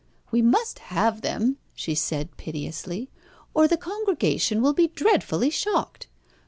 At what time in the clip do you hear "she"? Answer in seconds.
1.75-1.93